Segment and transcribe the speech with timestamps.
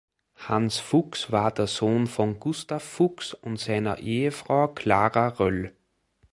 [0.47, 5.75] Hans Fuchs war der Sohn von Gustav Fuchs und seiner Ehefrau Clara Roell.